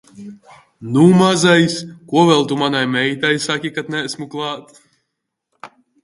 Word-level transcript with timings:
Nu, 0.93 1.01
mazais, 1.17 1.75
ko 2.13 2.23
vēl 2.29 2.41
tu 2.51 2.57
manai 2.61 2.81
meitai 2.93 3.31
saki, 3.43 3.71
kad 3.75 3.91
neesmu 3.97 4.27
klāt? 4.37 4.81